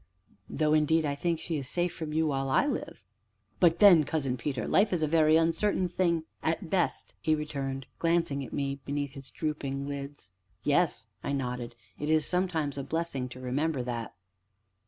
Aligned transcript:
"Though, 0.49 0.73
indeed, 0.73 1.05
I 1.05 1.13
think 1.13 1.39
she 1.39 1.57
is 1.57 1.69
safe 1.69 1.93
from 1.93 2.11
you 2.11 2.25
while 2.25 2.49
I 2.49 2.65
live." 2.65 3.03
"But 3.59 3.77
then, 3.77 4.03
Cousin 4.03 4.35
Peter, 4.35 4.67
life 4.67 4.91
is 4.91 5.03
a 5.03 5.07
very 5.07 5.37
uncertain 5.37 5.87
thing 5.87 6.23
at 6.41 6.71
best," 6.71 7.13
he 7.21 7.35
returned, 7.35 7.85
glancing 7.99 8.43
at 8.43 8.51
me 8.51 8.79
beneath 8.83 9.11
his 9.11 9.29
drooping 9.29 9.87
lids. 9.87 10.31
"Yes," 10.63 11.05
I 11.23 11.33
nodded, 11.33 11.75
"it 11.99 12.09
is 12.09 12.25
sometimes 12.25 12.79
a 12.79 12.83
blessing 12.83 13.29
to 13.29 13.39
remember 13.39 13.83
that." 13.83 14.15